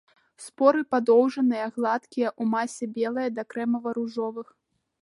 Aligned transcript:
Споры 0.43 0.79
падоўжаныя, 0.93 1.67
гладкія, 1.75 2.33
у 2.41 2.51
масе 2.55 2.83
белыя 2.99 3.29
да 3.39 3.43
крэмава-ружовых. 3.53 4.47